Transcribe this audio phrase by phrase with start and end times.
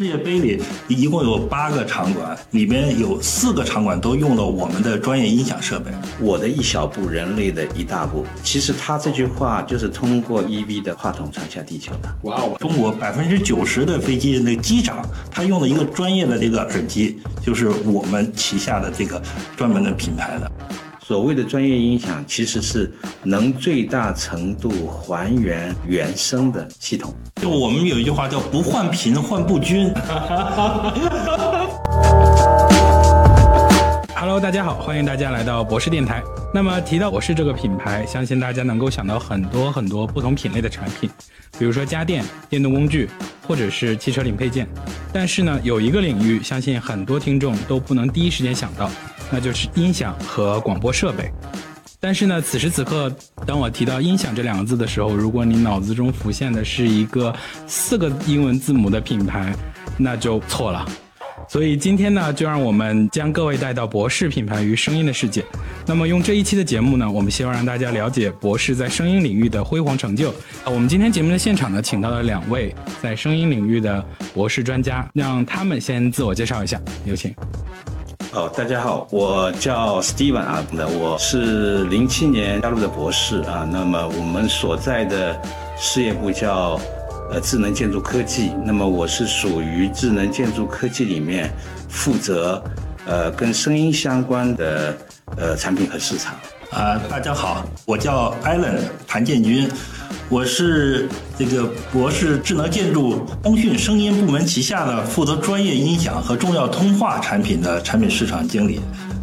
[0.00, 0.58] 世界杯里
[0.88, 5.90] 一共有八个场馆，里边有四个场馆都用了我们的专业音响设备。
[6.18, 8.24] 我的一小步，人类的一大步。
[8.42, 12.08] 其实他这句话就是通过 EV 的话筒传下地球的。
[12.22, 12.56] 哇哦！
[12.58, 19.20] 中国百分之九十的飞机那个机长，他用了一个专业的这个耳机，就是我们旗下的这个
[19.54, 20.50] 专门的品牌的。
[21.10, 22.88] 所谓的专业音响，其实是
[23.24, 27.12] 能最大程度还原原声的系统。
[27.42, 29.92] 就我们有一句话叫“不换频换不均”。
[34.14, 36.22] Hello，大家好，欢迎大家来到博士电台。
[36.54, 41.10] 那么提到博士这个品牌，相信大家能够想到很多很多不同品类的产品，
[41.58, 43.10] 比如说家电、电动工具，
[43.50, 44.64] 或者是汽车零配件。
[45.12, 48.88] 但是呢，有一个领域，相信很多听众都不能第一时间想到。
[49.28, 51.32] 那就是音响和广播设备，
[51.98, 53.12] 但是呢，此时此刻，
[53.44, 57.34] 当我提到音响这两个字的时候，如果你脑子中浮现的是一个
[57.66, 59.52] 四个英文字母的品牌，
[59.96, 60.86] 那就错了。
[61.50, 65.44] 所以今天呢，就让我们将各位带到博士品牌与声音的世界。
[65.84, 70.30] 那么用这一期的节目呢，我们希望让大家了解博士在声音领域的辉煌成就。
[70.30, 74.00] 啊，我们今天节目的现场呢，请到了两位在声音领域的
[74.32, 77.34] 博士专家，让他们先自我介绍一下，有请。
[78.32, 83.68] 哦，大家好，我叫 Steven 啊，那我是零七年加入的博士啊。
[83.68, 85.36] 那么我们所在的
[85.76, 86.80] 事业部叫
[87.30, 91.50] 呃智能建筑科技，那么我是属于智能建筑科技里面
[91.88, 92.62] 负责
[93.06, 94.96] 呃跟声音相关的
[95.36, 96.34] 呃产品和市场。
[96.70, 99.68] 啊，大家好，我叫 Allen 谭建军。
[100.28, 108.80] 我是这个博士智能建筑通讯声音部门旗下的负责专业音响和重要通话产品的产品市场经理，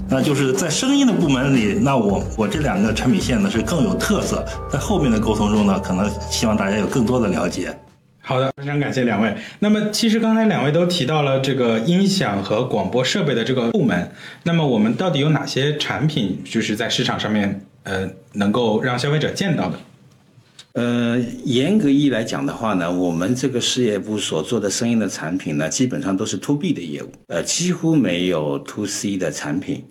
[0.09, 7.73] 那就是在声音的部门里，那我我这两个产品线呢是更有特色，在后面的沟通中呢，可能希望大家有更多的了解。
[8.28, 9.33] 好的，非常感谢两位。
[9.59, 14.11] 那么其实刚才两位都提到了这个音响和广播设备的这个部门，
[14.44, 19.80] 那么我们到底有哪些产品就是在市场上面呃能够让消费者见到的？
[20.73, 29.86] 呃，严格意义来讲的话呢，我们这个事业部所做的声音的产品呢，基本上都是 to B 的业务，呃，几乎没有 to C 的产品。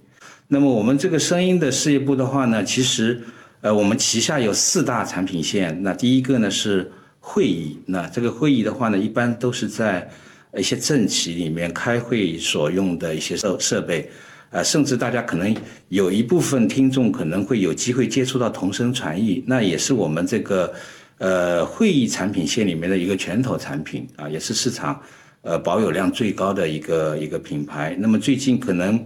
[0.48, 3.22] 那么我们这个声音的事业部的话呢，其实，
[3.62, 5.82] 呃，我们旗下有四大产品线。
[5.82, 6.92] 那第一个呢是
[7.28, 10.08] 会议，那这个会议的话呢，一般都是在
[10.56, 14.08] 一些政企里面开会所用的一些设设备。
[14.50, 15.54] 呃，甚至大家可能
[15.88, 20.72] 有一部分听众可能会有机会接触到同声传译，那也是我们这个
[21.18, 25.02] 呃会议产品线里面的一个拳头产品啊，也是市场
[25.42, 27.96] 呃保有量最高的一个一个品牌。
[27.98, 29.04] 那么最近可能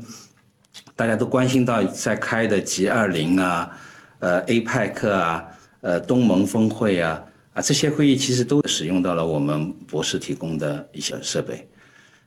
[0.95, 3.71] 大家都关心到在开的 G 二零啊，
[4.19, 5.43] 呃 APEC 啊，
[5.81, 7.21] 呃东盟峰会啊
[7.53, 11.67] 啊这些会议其实都使用到了我们博士提供的一些设备。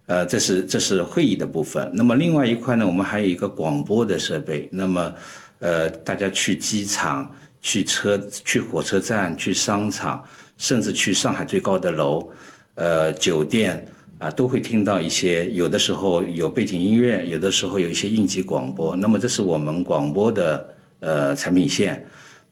[0.05, 1.89] 呃，这是这是会议的部分。
[1.93, 4.67] 那么另外一块呢，我们还有一个广播的设备。
[4.69, 5.15] 那么，
[5.59, 10.21] 呃，大家去机场、去车、去火车站、去商场，
[10.57, 12.29] 甚至去上海最高的楼、
[12.75, 13.87] 呃酒店
[14.19, 15.49] 啊，都会听到一些。
[15.51, 18.97] 有的时候有背景音乐，有的时候有一些应急广播。
[18.97, 22.05] 那么这是我们广播的呃产品线。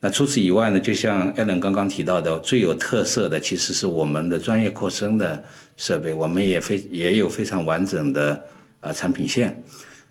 [0.04, 5.44] 那除此以外呢，就像艾伦刚刚提到的，最有特色的其实是我们的专业扩声的
[5.78, 8.44] 设备，我们也非也有非常完整的
[8.80, 9.64] 呃产品线。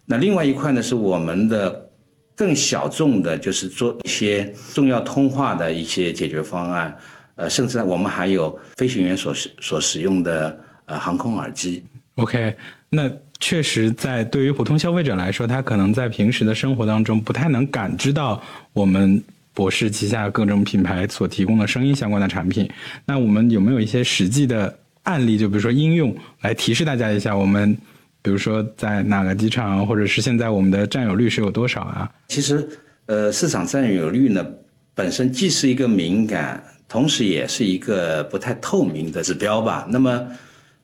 [0.06, 1.90] 那另外一块呢，是我们的
[2.36, 6.96] 更小众的，就是做一些重要通话的一些解决方案，
[7.34, 11.82] 呃，甚至我们还有飞行员所使所使用的呃航空耳机。
[12.14, 12.54] OK，
[12.88, 18.40] 那确实在对于普通消费者来说，他可能在平时的生活当中不太能感知到
[18.72, 19.20] 我们。
[19.52, 22.70] 博士旗下各种品牌所提供的声音相关的产品，
[23.04, 25.36] 那我们有没有一些实际的案例？
[25.36, 27.76] 就比如说应用，来提示大家一下，我们
[28.22, 32.10] 比如说在哪个机场，或者是现在我们的占有率是有多少啊？
[32.28, 32.66] 其实，
[33.06, 34.46] 呃，市场占有率呢，
[34.94, 39.86] 本身既是一个敏感，同时也是一个不太透明的指标吧。
[39.90, 40.26] 那么，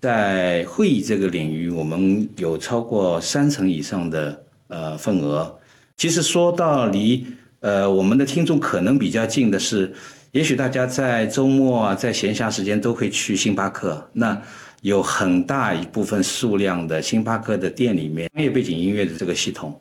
[0.00, 5.56] 在会议这个领域，我们有超过三成以上的呃份额。
[5.96, 7.24] 其实说到离。
[7.66, 9.92] 呃，我们的听众可能比较近的是，
[10.30, 14.08] 也许大家在周末啊，在闲暇时间都会去星巴克。
[14.12, 14.40] 那
[14.82, 19.76] 有很大一部分数量的星巴克的店里面，商业背景音乐的这个系统，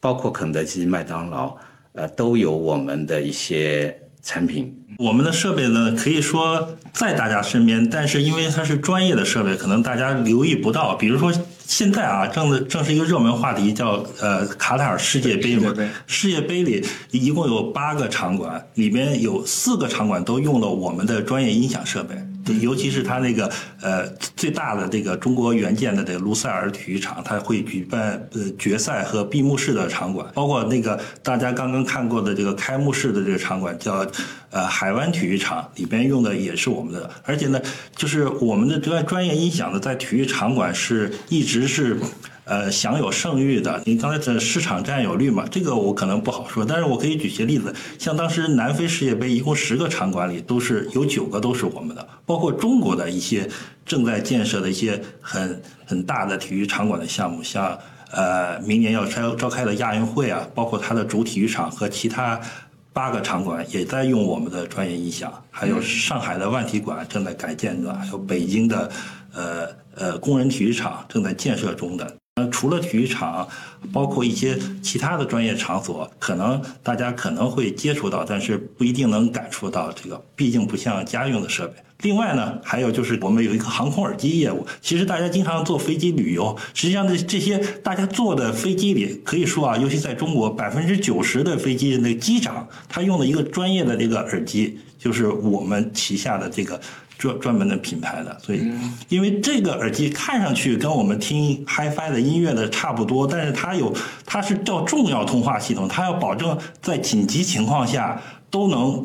[0.00, 1.54] 包括肯德基、麦当劳，
[1.92, 4.74] 呃，都有我们的一些产品。
[4.96, 10.94] 我们的设备呢，可以说在大家身边，但是因为它是专业的设备，可能大家留意不到。
[10.94, 11.30] 比如说
[11.68, 15.72] 现在啊，正的正是一个热门话题，叫呃卡塔尔世界杯嘛。
[16.06, 22.16] 世界杯里一共有八个场馆，里边有四个场馆都用了我们的专业音响设备。
[22.62, 34.02] 尤其是它那个呃最大的这个中国援建的这个卢塞尔体育场，它会举办呃决赛和闭幕式的场馆，包括那个大家刚刚看过的这个开幕式的这个场馆叫
[34.50, 37.60] 呃海湾体育场，里边用的也是我们的，而且呢，
[37.94, 41.98] 就是我们的专专业音响呢，在体育场馆是一直是。
[42.50, 53.46] 呃，享有盛誉的，你刚才这市场占有率嘛，这个我可能不好说，但是我可以举些例子，像当时南非世界杯，一共十个场馆里，都是有九个都是我们的，包括中国的一些
[53.84, 57.78] 正在建设的一些很很大的体育场馆的项目，像
[58.12, 62.40] 呃明年要召召开的亚运会啊，包括它的主体育场和其他
[62.92, 68.90] 八个场馆也在用我们的专业音响，还有上海的万体馆正在改建的，还有北京的
[69.32, 72.16] 呃呃工人体育场正在建设中的。
[72.52, 73.48] 除了体育场，
[73.92, 81.74] 包括一些其他的专业场所，可能大家可能会接触到，但是不一定能感触到这个，毕竟不像家用的设备。
[82.02, 84.66] 另外呢，还有就是我们有一个航空耳机业务。
[84.80, 96.80] 其实大家经常坐飞机旅游，实际上这这些大家坐的飞机里，可以说啊，尤其在中国，百分之九十的飞机的那机长他用的一个专业的这个耳机，就是我们旗下的这个。
[97.18, 98.62] 专专门的品牌的，所以
[99.08, 103.92] 因为这个耳机看上去跟我们听 HiFi 的音乐的差不多，但是它有
[104.24, 109.04] 它是叫重要通话系统，它要保证在紧急情况下都能。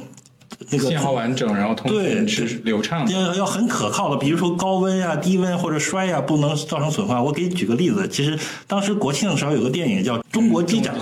[0.69, 4.17] 那个信号完整，然后通对是流畅，要要很可靠的。
[4.17, 7.19] 比如说高温啊、低温或者摔呀，不能造成损坏。
[7.19, 8.37] 我给你举个例子，其实
[8.67, 10.95] 当时国庆的时候有个电影叫《中国机长》，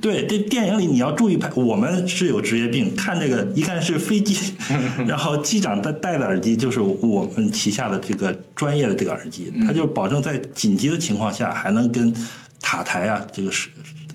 [0.00, 1.50] 对，这电影里你要注意拍。
[1.54, 4.54] 我们是有职业病，看这个一看是飞机，
[5.06, 12.14] 然后机长戴戴的耳机就是我们旗下的这个专业的这个耳机，它就保证在紧急的情况下还能跟
[12.60, 13.68] 塔台啊这个是。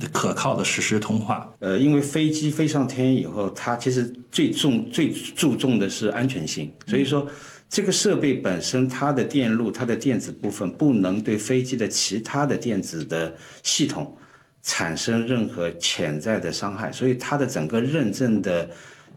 [0.08, 1.52] 可靠的实时通话。
[1.60, 7.28] 呃，因为飞机飞上天以后，它其实最重、最注重的是安全性，所以说
[7.70, 14.18] 这个设备本身它的电路、它的电子部分不能对飞机的其他的电子的系统
[14.64, 18.70] 产生任何潜在的伤害，所以它的整个认证的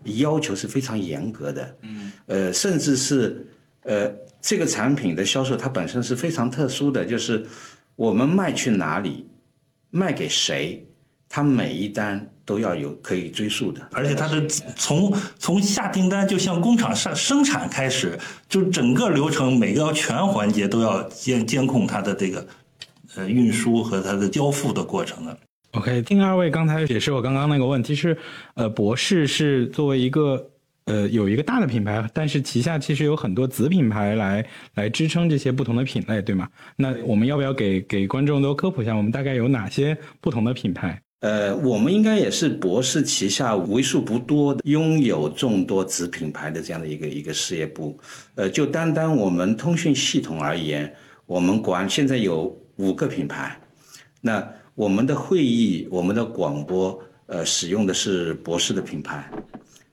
[0.05, 1.77] 要求是非常严格的。
[1.83, 2.13] 嗯。
[2.27, 3.47] 呃，甚至是
[3.85, 7.45] 呃，这个产品的销售它本身是非常特殊的，就是
[7.97, 9.27] 我们卖去哪里。
[9.93, 10.85] 卖给谁，
[11.29, 14.45] 他每一单都要有可以追溯的，而且他是
[14.75, 18.19] 从从下订单就像工厂上生产开始，
[18.49, 22.47] 就整个流程每个全环节都要监监控它的这个
[23.15, 25.39] 呃运输和它的交付的过程的。
[25.73, 28.17] OK，听二位刚才解释我刚刚那个问题是，
[28.55, 30.49] 呃，博士是作为一个。
[30.85, 34.45] 呃，有一个大的品牌，但是旗下其实有很多子品牌来
[34.75, 36.49] 来支撑这些不同的品类，对吗？
[36.77, 41.01] 那我们要不要给给观众都科普一下，我们大概有哪些不同的品牌？
[41.21, 47.97] 呃，我们应该也是博士旗下为数不多的拥有众多子品牌的这样的一个一个事业部。
[48.35, 50.93] 呃，就单单我们通讯系统而言，
[51.27, 53.57] 我们管现在有五个品牌。
[54.21, 54.45] 那
[54.75, 59.31] 我们的会议、我们的广播，呃，使用的是博士的品牌。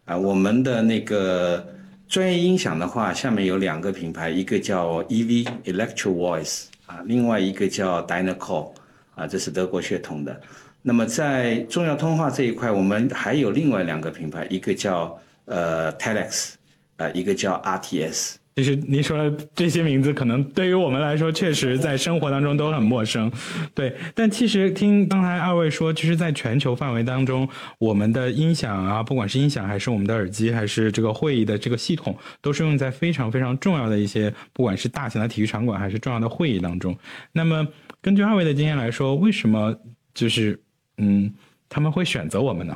[0.10, 1.64] 啊，我们的那个
[2.08, 8.72] 专业音响的话，下面有两个品牌，一个叫 EV Electro Voice 啊，另外一个叫 Dynacall
[9.14, 10.42] 啊，这是德国血统的。
[10.82, 15.16] 那么在重要通话这一块，我们还有另外两个品牌，一个叫
[15.46, 16.54] 呃 Telex
[16.98, 18.38] 啊，一个叫 RTS。
[18.56, 23.32] 其实您说的这些名字，可能对于我们来说，确实在生活当中都很陌生，
[23.74, 23.96] 对。
[24.14, 27.48] 但其实听刚才二位说，其实，在全球范围当中，
[27.78, 36.94] 我们的音响啊，不管是音响还是我们的耳机，还是这个会议的这个系统，都是用在非常非常重要的一些，不管是大型的体育场馆还是重要的会议当中。
[37.32, 37.66] 那么，
[38.02, 39.74] 根据二位的经验来说，为什么
[40.14, 40.60] 就是
[40.98, 41.34] 嗯
[41.70, 42.76] 他们会选择我们呢？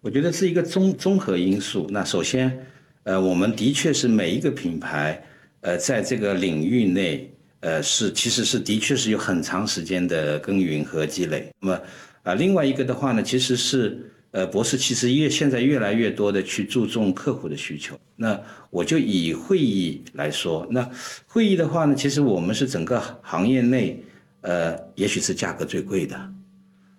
[0.00, 1.88] 我觉得是一个综综合因素。
[1.90, 2.66] 那首先。
[3.04, 5.20] 呃，我们的确是每一个品牌，
[5.62, 11.50] 呃，在这个领域内，呃，是其实是的确是有很长时间的耕耘和积累。
[11.58, 11.80] 那么，
[12.22, 17.98] 啊，另外一个的话呢，其实是呃，博士其实越现在越来越多的去注重客户的需求。
[18.14, 18.40] 那
[18.70, 20.88] 我就以会议来说，那
[21.26, 24.00] 会议的话呢，其实我们是整个行业内，
[24.42, 26.16] 呃，也许是价格最贵的，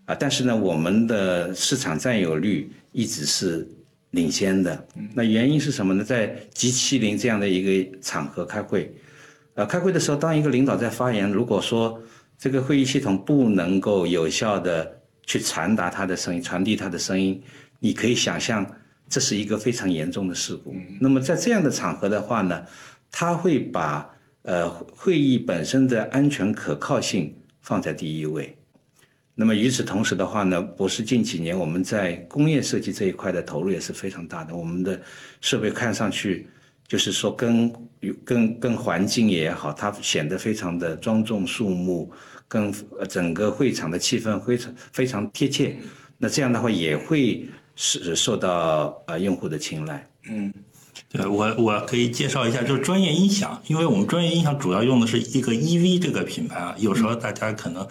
[0.03, 3.65] 啊，但是呢，我们的市场占有率一直是。
[4.13, 6.03] 领先的那原因是什么呢？
[6.03, 8.93] 在 G70 这样的一个场合开会，
[9.55, 11.99] 呃，开会的时候，当一个领导在发言，如果说
[12.37, 17.41] 这个会议系统不能够有效的去传达他的声音，传递他的声音，
[17.79, 18.63] 你可以想象
[19.09, 20.75] 这是一个非常严重的事故。
[21.01, 22.63] 那么在这样的场合的话呢，
[23.11, 24.07] 他会把
[24.43, 28.55] 呃会议本身的安全可靠性放在第一位。
[29.35, 34.55] 那么与此同时的话呢，博士近几年我们在工业设计这一块的投入也是非常大的。
[34.55, 35.01] 我们的
[35.41, 36.47] 设备看上去
[36.87, 37.73] 就是说跟
[38.23, 42.11] 跟跟环境也好，它显得非常的庄重肃穆，
[42.47, 42.71] 跟
[43.09, 45.75] 整个会场的气氛非常非常贴切。
[46.17, 50.07] 那这样的话也会是受到呃用户的青睐。
[50.29, 50.53] 嗯，
[51.11, 57.87] 对我我可以介绍一下，就是专业音响，因为我们专业音响主要用的是一个 EV 这个品牌啊，有时候大家可能。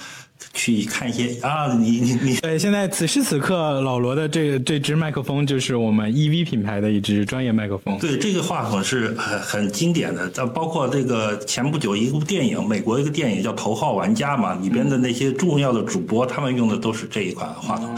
[0.52, 7.97] 去看一些啊，你你你，对，现在此时此刻，老罗的这这支麦克风就是我们 EV 品牌的一支专业麦克风。
[8.00, 17.97] 对，这个话筒是很很经典的，但包括这个前不久一部电影，美国一个电影叫《头号玩家》嘛，里边的那些重要的主播，他们用的都是这一款话筒。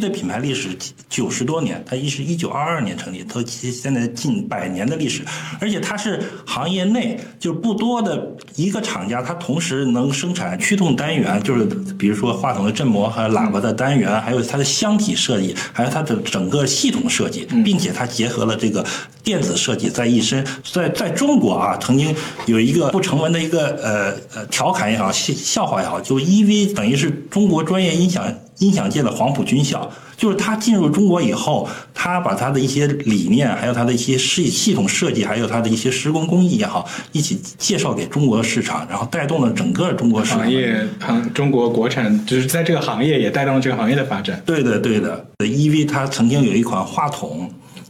[0.00, 0.76] 的品牌历史
[1.08, 5.22] 九十多年，它一是一九二二年成立，它现在近百年的历史，
[5.60, 11.68] 而且它是行业内就不多的一个厂家，它同时能生产驱动单元，就是。
[11.98, 18.84] 比如说话筒的振膜和喇叭的单元，还有它的箱体设计，还有它的整个系统设计，并且它结合了这个
[19.22, 20.46] 电子设计在一身。
[20.72, 22.14] 在在中国啊，曾经
[22.46, 28.24] 有一个不成文的一个呃呃调侃也好，笑笑话也好，就 EV 等于是中国专业音响
[28.58, 29.90] 音响界的黄埔军校。
[30.16, 44.42] 就是他进入中国以后，他把他的一些理念，还有他的一些系系统设计，还有他的一些施工工艺也好，一起介绍给中国市场，然后带动了整个中国市场行业，行中国国产就是在这个行业也带动了这个行业的发展。
[44.44, 45.24] 对的，对的。
[45.38, 47.48] EV 它曾经有一款话筒。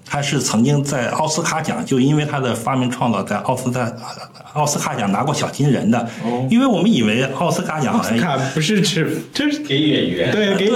[0.08, 3.94] 他是曾经在奥斯卡奖，就因为他的发明创造，在奥斯在
[4.54, 5.98] 奥斯卡奖拿过小金人的。
[6.24, 6.46] 哦。
[6.50, 10.66] 因为我们以为奥斯卡奖奥斯卡不是指这是给演员，对，给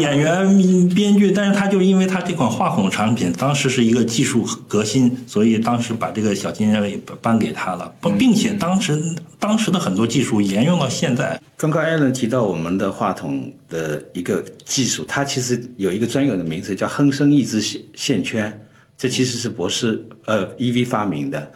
[0.00, 8.98] 演员、编剧，但是他就因为他这款话筒产品当时是一个技术革新，所以当时把这个小金人也颁给他了，并且当时
[9.38, 11.38] 当时的很多技术沿用到现在。
[11.56, 18.60] 刚刚艾伦提到我们的话筒的一个技术，它其实有一个专有的名词叫哼声抑制线线圈。
[18.98, 21.52] 这其实是博士呃 EV 发明的，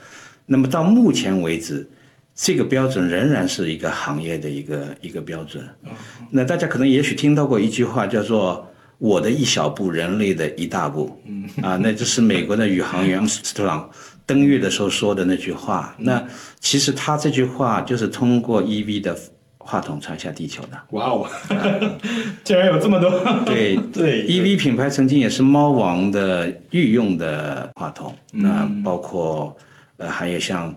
[0.47, 1.85] 那么到目前为止，
[2.37, 5.69] 这个标准仍然是一个行业的一个一个标准。
[6.31, 8.65] 那大家可能也许听到过一句话，叫做
[8.99, 11.21] “我的一小步，人类的一大步”。
[11.61, 13.91] 啊，那就是美国的宇航员斯特朗
[14.25, 15.93] 登月的时候说的那句话。
[15.99, 16.25] 那
[16.61, 19.19] 其实他这句话就是通过 EV 的。
[19.65, 21.27] 话筒传下地球的，哇哦，
[22.45, 23.11] 竟然有这么多！
[23.47, 29.57] 对 对，EV 品牌曾经也是猫王的御用的话筒，那包括
[29.97, 30.75] 呃还有像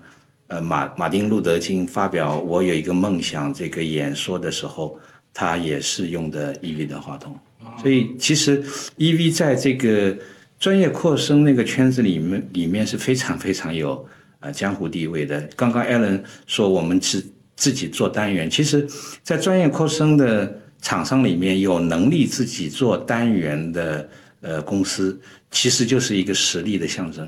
[0.48, 4.98] 呃马马丁路德金发表我有一个梦想这个演说的时候，
[5.34, 7.36] 他也是用的 EV 的话筒，
[7.82, 8.64] 所以其实
[8.98, 10.16] EV 在这个
[10.60, 14.06] 专业扩声那个圈子里面里面是非常非常有
[14.40, 15.42] 呃江湖地位的。
[15.56, 17.26] 刚刚 Allen 说我们是。
[17.56, 18.86] 自己做单元，其实，
[19.24, 24.10] 在专业扩声的厂商里面，有能力自己做单元的
[24.42, 25.20] 呃公司，
[25.52, 27.28] 其实就是一个实力的象征。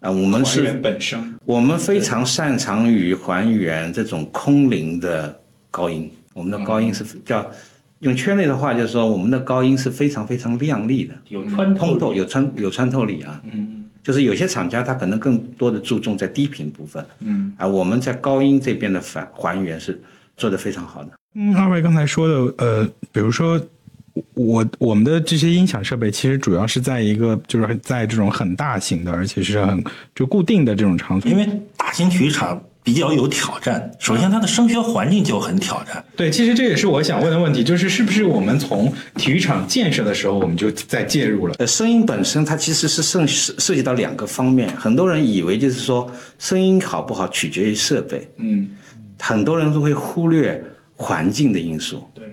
[0.00, 6.10] 啊，我们是本身，我们非常擅长于还原这种空灵的高音。
[6.34, 7.48] 我们的高音是叫
[8.00, 13.40] 用圈内的话，就是说我们的高音是非常非常亮丽的，有穿透，有穿有穿透力啊。
[13.52, 13.77] 嗯。
[14.08, 20.00] 就是有些厂家他可能更多的注重在低频部分，嗯，啊我们在高音这边的反还原是
[20.34, 21.10] 做的非常好的。
[21.34, 23.60] 嗯，二位刚才说的，呃，比如说
[24.32, 29.84] 我我们的这些音响设备，其实主要是在一个就是在这种很大型的，而且是很
[30.14, 31.46] 就固定的这种场所，因为
[31.76, 32.58] 大型体育场。
[32.82, 33.90] 比较有挑战。
[33.98, 36.02] 首先，它的声学环境就很挑战。
[36.16, 41.54] 对，其实这也是我想问的问题，就是是不是我们从体育场建设的时候，我们就在介入了？
[41.58, 44.74] 呃，声音本身它其实是涉涉及到两个方面。
[44.76, 48.70] 很多人以为就是说声音好不好取决于设备，嗯，
[49.18, 50.62] 很多人都会忽略
[50.96, 52.08] 环境的因素。
[52.14, 52.24] 对。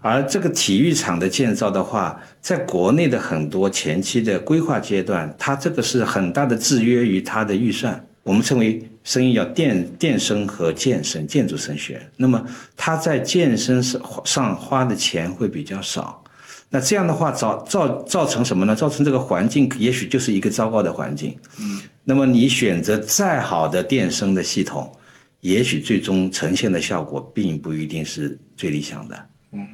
[0.00, 8.00] 而这个体育场的建造的话，在国内的很多前期的规划阶段，它这个是很大的制约于它的预算。
[8.28, 11.98] 我们称为声音叫电电声和健身建筑声学。
[12.14, 12.44] 那么
[12.76, 16.22] 它在健身上上花的钱会比较少，
[16.68, 18.76] 那这样的话造造造成什么呢？
[18.76, 21.34] 造成这个环境也许就是一个糟糕的环境。
[21.58, 21.80] 嗯。
[22.04, 24.92] 那么你选择再好的电声的系统，
[25.40, 29.26] 也许最终呈现的效果并不一定是最理想的。
[29.52, 29.66] 嗯。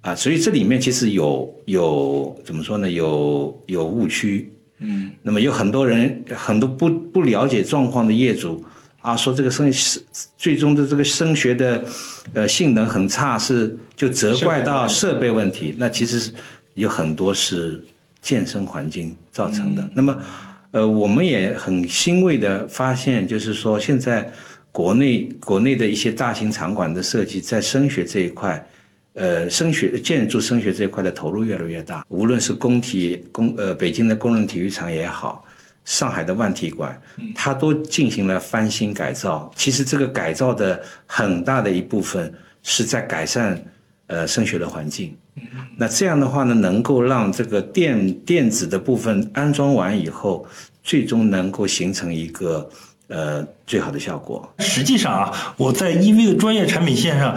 [0.00, 2.90] 啊，所以这里面其实有有怎么说呢？
[2.90, 4.52] 有有误区。
[4.82, 8.64] 嗯，那么有很多人很多不不了解状况的业主
[9.00, 10.02] 啊，说这个声是
[10.36, 11.84] 最终的这个声学的
[12.34, 15.74] 呃性能很差，是就责怪到设备问题。
[15.78, 16.32] 那其实
[16.74, 17.82] 有很多是
[18.20, 19.88] 健身环境造成的。
[19.94, 20.16] 那么
[20.72, 24.30] 呃，我们也很欣慰的发现，就是说现在
[24.70, 28.64] 国内国内的一些大型场馆的设计在声学这一块。
[29.14, 35.44] 呃，升学建筑升学这一块的投入越来越大，无论是工体工呃北京的工人体育场也好，
[35.84, 36.98] 上海的万体馆，
[37.34, 39.52] 它都进行了翻新改造。
[39.54, 43.62] 其实这个改造的很大的一部分是在改善
[44.06, 45.14] 呃升学的环境。
[45.76, 50.46] 那这样的话呢，能够让这个电电子的部分安装完以后，
[50.82, 52.66] 最终能够形成一个
[53.08, 54.50] 呃最好的效果。
[54.58, 57.36] 实际上啊，我在 EV 的专业产品线上。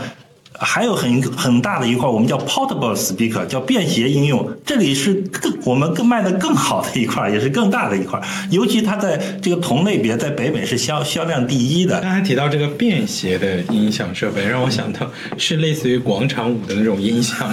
[0.60, 4.50] 还有很很大的一块，我们叫 portable speaker，叫便携应用。
[4.66, 8.22] 这里是更我们更卖的更好的一块，也是更大的一块。
[8.52, 12.00] 尤其它在这个同类别，在北美是销销量第一的。
[12.02, 17.50] 刚才提到这个便携的音响设备，让我想到是类似于广场舞的那种音响。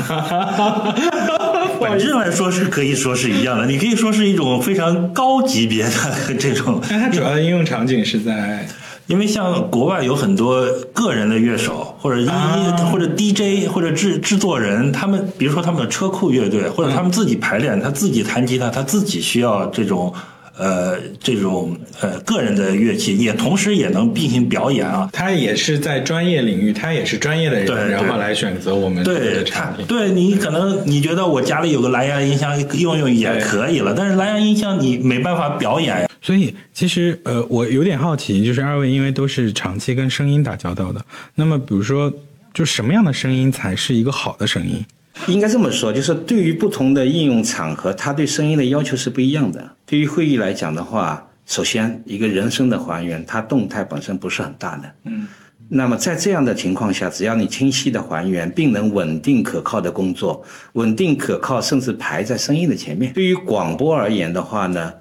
[1.80, 6.80] 本质来说是可以说是一样的，你可以说是一种非常高级别的这种。
[6.88, 8.66] 但它主要的应用场景是在。
[9.12, 12.26] 因为像国外有很多个人的乐手，或者一
[12.90, 20.12] 或者 DJ 或者制制作人，他们比如说他们的车库乐队，或者他们自己排练，他自己弹吉他，他自己需要这种。
[20.58, 25.08] 呃，这种呃个人的乐器也同时也能进行表演啊。
[25.10, 29.86] 他也是在专业领域，他也是专业的人，然后来选择我们对产品。
[29.86, 36.06] 对你可能你觉得我家里有个蓝牙音箱用用也可以了，但是蓝牙音箱你没办法表演呀。
[36.22, 42.10] 所以其实呃，我有点好奇，就是二位因为都是长期跟声音打交道的，那么比如说，
[42.54, 44.82] 就什么样的声音才是一个好的声音？
[45.26, 49.76] 应该这么说，就是对于不同的应用场合，它对声音的要求是不一样的。
[49.84, 54.90] 对于会议来讲的话，首先一个人声的还原，它动态本身不是很大的。
[55.04, 55.28] 嗯。
[55.68, 63.12] 那么在这样的情况下，只要你清晰的还原，并能稳定可靠的工作，稳定可靠，甚至排在声音的前面。
[63.12, 64.92] 对于广播而言的话呢，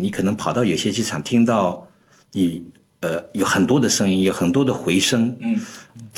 [0.00, 1.86] 你可能跑到有些机场听到，
[2.32, 2.62] 你
[3.00, 5.60] 呃有很多的声音，有很多的回声，嗯，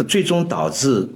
[0.06, 1.08] 最终导致。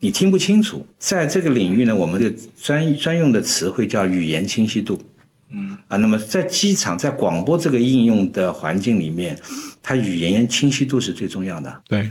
[0.00, 2.30] 你听不清楚，在这个领域呢，我们的
[2.60, 5.00] 专专用的词汇叫语言清晰度，
[5.48, 9.38] 嗯啊，那么在机场在广播这个应用的环境里面，
[9.82, 11.82] 它语言清晰度是最重要的。
[11.88, 12.10] 对，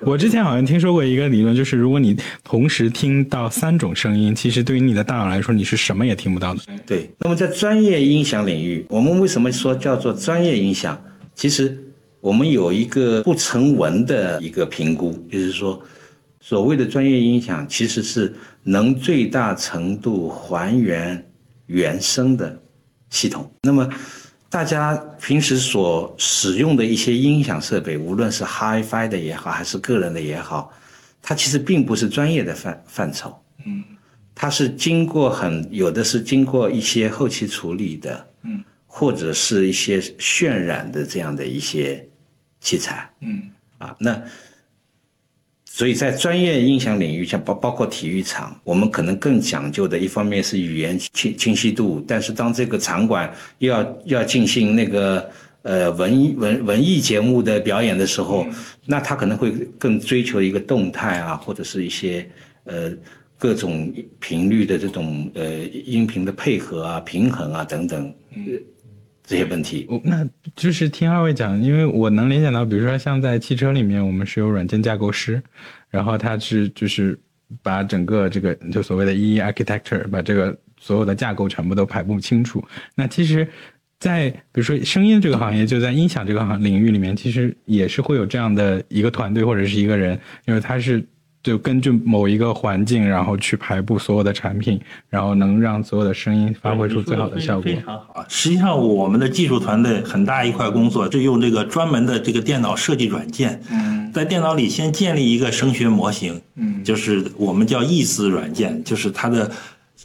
[0.00, 6.60] 我之前好像听说过一个理论，就是如果你同时听到三种声音，其实对于你的大脑来说，你是什么也听不到的。
[6.86, 11.00] 对，那么在专业音响领域，我们为什么说叫做专业音响？
[11.34, 11.76] 其实
[12.20, 15.82] 我们有一个不成文的一个评估，就是说。
[16.40, 18.32] 所谓的专业音响，其实是
[18.62, 21.22] 能最大程度还原
[21.66, 22.58] 原声的
[23.10, 23.50] 系统。
[23.60, 23.86] 那么，
[24.50, 30.72] 大家平时所使用的一些音响设备，无论是 HiFi 的也好，还是个人的也好，
[31.20, 33.38] 它其实并不是专业的范范畴。
[33.66, 33.84] 嗯，
[34.34, 42.08] 它是经过很有的是经过一些后期处理的，嗯，或者是一些渲染的这样的一些
[42.60, 43.10] 器材。
[43.20, 43.42] 嗯，
[43.78, 44.22] 啊，那。
[45.78, 55.30] 所以在专业音响领域，像包包括体育场，我们可能更讲究的一方面是语言清清晰度，但是当这个场馆又要要进行那个
[55.62, 58.44] 呃文文文艺节目的表演的时候，
[58.86, 62.28] 那他可能会更追求一个动态啊，或者是一些
[62.64, 62.90] 呃
[63.38, 68.12] 各种频率的这种呃音频的配合啊、平衡啊等等。
[69.24, 70.26] 这些问题，那
[70.58, 75.40] 就是听二位讲，因为我能联想到，比如说像在汽车里面，我们是有软件架构师，
[75.88, 77.16] 然后他是就是
[77.62, 82.60] 把整个这个就所谓的 EE architecture，把这个所有的架构全部都排布清楚。
[82.96, 83.46] 那其实，
[84.00, 91.06] 在比如说声音这个行业，就在音响这个行领域里面，其实也是会有这样的一个团队或者是一个人，因为他是。
[91.48, 97.62] 就根据某一个环境，然后去排布所有的产品，然后能让所有的声音发挥出最好的效果。
[97.62, 98.22] 非常好。
[98.28, 103.62] 实际上，我们的技术团队很大一块工作，就用这个专门的这个电脑设计软件，
[104.12, 109.50] 在电脑里先建立一个声学模型，嗯，就是我们叫意思软件，就是它的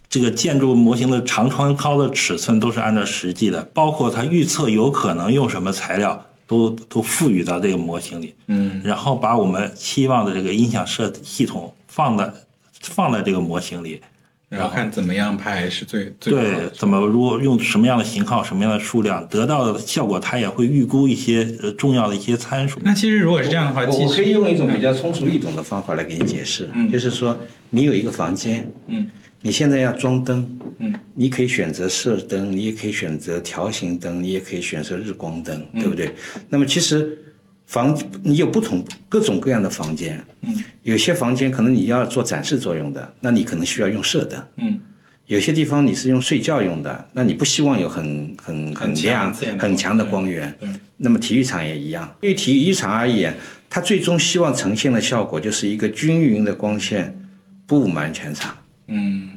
[0.07, 6.25] 这个建筑模型的长、宽、高的尺寸都是按照实际的，包括它预测有可能用什么材料。
[6.45, 12.31] 都都赋予到这个模型里，嗯，然后把我们期望的这个音响设系统放在
[12.81, 14.01] 放在这个模型里，
[14.49, 22.79] 然后看怎么样拍是最最对，怎么如果用什么样的型号、什么样的数量得到的效果，它也会预估一些呃重要的一些参数。
[22.83, 27.37] 那其实如果是这样的话，我可以用一种比较通俗易懂的方法来给你解释，嗯，就是说
[27.69, 29.09] 你有一个房间，嗯。
[29.45, 36.15] 你现在要装灯，嗯，你可以选择射灯，你也可以选择条形灯，你也可以选择日光灯，对不对？
[36.47, 37.17] 那么其实
[37.65, 44.79] 房你有不同各种各样的房间，嗯，有些房间可能你要做展示作用的，那你可能需要用射灯，嗯，
[45.27, 53.35] 有些地方你是用睡觉用的，那你不希望有很很很亮很强的光源，嗯，那么体育场也一样，对体育场而言，
[53.69, 57.13] 它最终希望呈现的效果就是一个均匀的光线
[57.67, 58.55] 布满全场，
[58.87, 59.31] 嗯。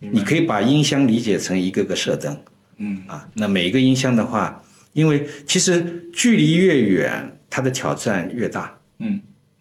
[0.00, 2.36] 你可以把音箱理解成一个个射灯，
[2.78, 4.62] 嗯啊，那每一个音箱的话，
[4.94, 8.78] 因为其实距离越远，它的挑战越大。
[8.98, 9.20] 嗯，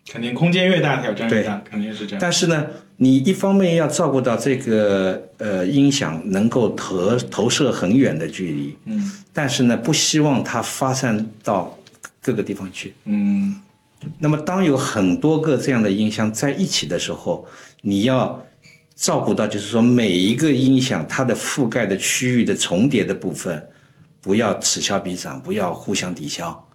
[0.09, 2.19] 肯定空间越大，挑战越大，肯定是这样。
[2.21, 11.77] 但是呢，你一方面要照顾到这个呃音响能够投投射很远的距离，嗯但是呢，不希望它发散到
[12.21, 12.93] 各个地方去。
[13.03, 13.59] 嗯
[14.17, 17.45] 那么，当有很多个这样的音箱在一起的时候，
[17.81, 18.41] 你要
[18.99, 23.65] 照顾到，就是说每一个音响它的覆盖的区域的重叠的部分，
[24.19, 26.67] 不要此消彼长，不要互相抵消。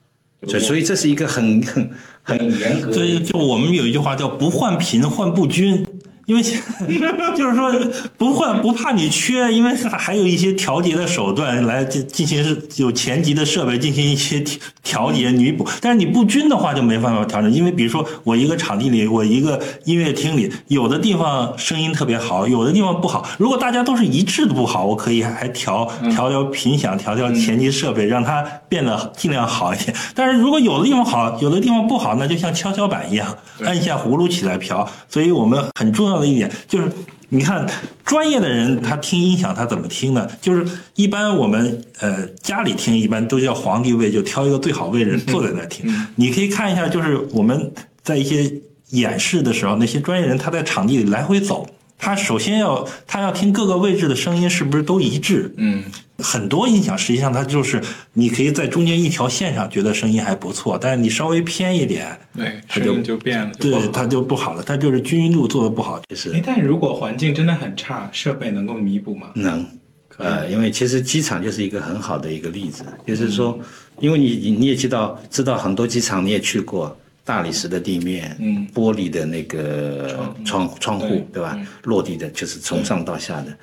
[0.49, 1.91] 所以，所以这是一个很很
[2.23, 2.93] 很严格的。
[2.95, 5.87] 所以就我们有一句话叫“不患贫，患不均”，
[6.27, 6.43] 因为
[7.37, 7.73] 就是说
[8.17, 15.69] 不换不怕你缺，因为还有一些调节的手段来进进行有前级的设备进行一些调调节弥补。
[15.81, 23.27] 但是你不均的话就没办法调整，因为比如说我一个场地里，我一个音乐厅里，有的地方声音特别好，有的地方不好。
[23.39, 29.93] 如果大家都是一致的不好，我可以还调调调频响，调调前级设备，让它变得尽量好一些。
[30.15, 34.89] 但是如果有的地方好，有的地方不好，那就像跷跷板一样，按下葫芦起来瓢。
[35.09, 36.91] 所以我们很重要的一点就是，
[37.29, 37.67] 你看
[38.05, 40.29] 专业的人他听音响他怎么听呢？
[40.41, 45.85] 就是一般我们呃家里听一般都叫皇帝位，就挑一个最好位置坐在那听。
[46.17, 47.73] 你可以看一下，就是我们
[48.03, 48.53] 在一些
[48.91, 51.67] 演示的时候，那些专业人他在场地里来回走。
[51.99, 55.83] 他首先要，他要听各个位置的声音是不是都一致，嗯
[56.19, 66.01] 很多音响实际上它就是你可以在中间一条线上觉得声音还不错，但是你稍微偏一点，对，它就就变了，对它就不好了，它就是均匀度做的不好。
[66.09, 69.31] 就是哎，但如果环境真的很差，设备能够弥补吗？
[69.35, 69.67] 能，
[70.19, 73.59] 呃，因为其实机场就是一个很好的一个例子，就是说，
[73.99, 81.59] 因为你你你也知道，知道很多机场你也去过，大理石的地面，嗯，玻璃的那个窗窗户对，吧？
[81.85, 83.57] 落地的就是从上到下的，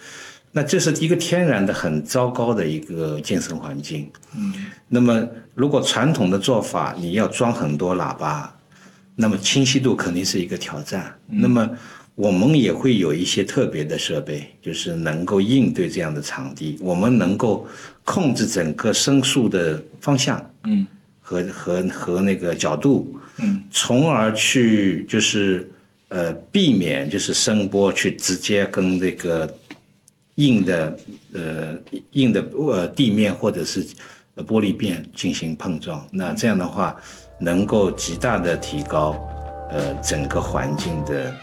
[0.51, 4.09] 那这是一个天然的很糟糕的一个健身环境。
[4.35, 4.51] 嗯，
[4.87, 8.51] 那么如果传统的做法，你要装很多喇叭，
[9.15, 11.13] 那么清晰度肯定是一个挑战。
[11.27, 11.69] 那么
[12.15, 17.67] 我们也会有一些特别的设备，就是能够应对这样的场地，我们能够
[18.03, 20.87] 控制整个声速的方向嗯。
[21.23, 25.69] 和和和那个角度，嗯，从而去就是
[26.09, 29.51] 呃避免就是声波去直接跟这个
[30.35, 30.97] 硬的
[31.33, 31.77] 呃
[32.11, 33.85] 硬的呃地面或者是
[34.35, 36.07] 呃玻璃片进行碰撞。
[36.11, 36.95] 那这样的话，
[37.39, 39.15] 能够极大的提高
[39.71, 41.33] 呃整个环境的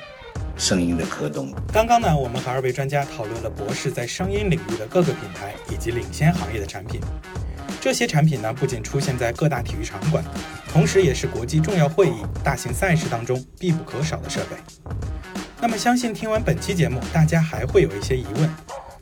[0.57, 1.53] 声音的可动。
[1.73, 7.01] 刚刚呢，我们和二位专家讨论了博士在声音领域的各个品牌以及领先行业的产品。
[7.81, 10.23] 这些产品呢，不仅出现在各大体育场馆，
[10.71, 14.57] 同时也是国际重要会议、大型赛事当中必不可少的设备。
[15.61, 18.51] 那么，相信听完本期节目，大家还会有一些疑问，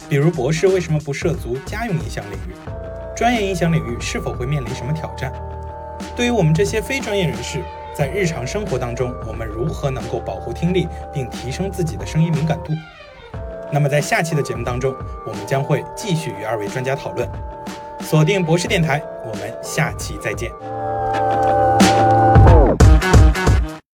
[0.09, 2.55] 比如博士为什么不涉足家用音响领域？
[3.17, 5.33] 专业音响领域是否会面临什么挑战？
[6.15, 7.63] 对于我们这些非专业人士，
[7.95, 12.75] 在日常生活当中，我们如何能够保护听力，并提升自己的声音敏感度？
[13.73, 14.95] 那么在下期的节目当中，
[15.27, 17.27] 我们将会继续与二位专家讨论。
[18.09, 20.49] 锁定博士电台，我们下期再见。